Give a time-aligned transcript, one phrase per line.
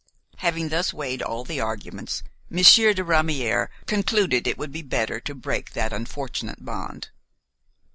[0.37, 5.19] Having thus weighed all the arguments, Monsieur de Ramière concluded that it would be better
[5.19, 7.09] to break that unfortunate bond.